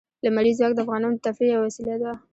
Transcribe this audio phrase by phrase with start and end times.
[0.23, 2.13] لمریز ځواک د افغانانو د تفریح یوه وسیله ده.